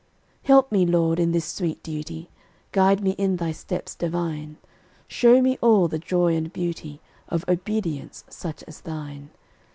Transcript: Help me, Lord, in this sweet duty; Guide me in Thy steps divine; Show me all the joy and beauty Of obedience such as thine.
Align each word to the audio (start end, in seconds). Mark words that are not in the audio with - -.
Help 0.41 0.71
me, 0.71 0.83
Lord, 0.83 1.19
in 1.19 1.31
this 1.31 1.45
sweet 1.45 1.83
duty; 1.83 2.31
Guide 2.71 3.03
me 3.03 3.11
in 3.19 3.35
Thy 3.35 3.51
steps 3.51 3.93
divine; 3.93 4.57
Show 5.07 5.43
me 5.43 5.59
all 5.61 5.87
the 5.87 5.99
joy 5.99 6.35
and 6.35 6.51
beauty 6.51 6.99
Of 7.27 7.45
obedience 7.47 8.23
such 8.27 8.63
as 8.63 8.81
thine. 8.81 9.29